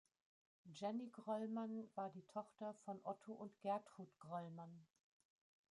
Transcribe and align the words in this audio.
Jenny 0.73 1.11
Gröllmann 1.11 1.87
war 1.93 2.09
die 2.09 2.25
Tochter 2.25 2.73
von 2.85 2.99
Otto 3.03 3.33
und 3.33 3.59
Gertrud 3.59 4.09
Gröllmann. 4.19 4.83